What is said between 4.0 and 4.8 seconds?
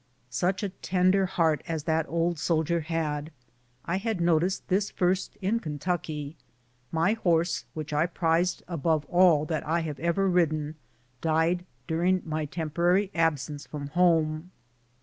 noticed